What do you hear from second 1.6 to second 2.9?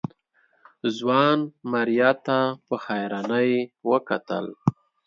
ماريا ته په